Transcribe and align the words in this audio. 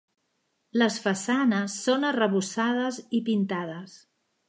Les 0.81 0.97
façanes 1.03 1.77
són 1.83 2.09
arrebossades 2.11 3.01
i 3.21 3.25
pintades. 3.31 3.99